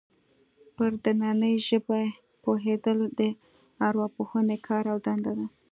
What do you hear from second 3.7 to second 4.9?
ارواپوهنې کار